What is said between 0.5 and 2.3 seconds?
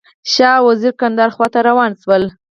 او وزیر کندهار خواته روان شول.